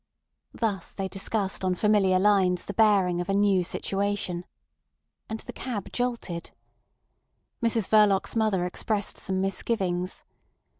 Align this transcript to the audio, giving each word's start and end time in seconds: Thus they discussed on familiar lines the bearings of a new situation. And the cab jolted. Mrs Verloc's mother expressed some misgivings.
Thus 0.55 0.93
they 0.93 1.07
discussed 1.07 1.63
on 1.63 1.75
familiar 1.75 2.17
lines 2.17 2.65
the 2.65 2.73
bearings 2.73 3.21
of 3.21 3.29
a 3.29 3.35
new 3.35 3.63
situation. 3.63 4.45
And 5.29 5.41
the 5.41 5.53
cab 5.53 5.91
jolted. 5.93 6.49
Mrs 7.61 7.87
Verloc's 7.87 8.35
mother 8.35 8.65
expressed 8.65 9.19
some 9.19 9.39
misgivings. 9.41 10.23